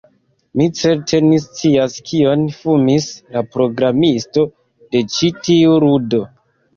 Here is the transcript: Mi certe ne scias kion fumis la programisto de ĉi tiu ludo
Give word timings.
Mi 0.59 0.65
certe 0.77 1.17
ne 1.25 1.35
scias 1.41 1.97
kion 2.07 2.45
fumis 2.61 3.07
la 3.35 3.43
programisto 3.57 4.47
de 4.97 5.03
ĉi 5.17 5.31
tiu 5.49 5.77
ludo 5.85 6.23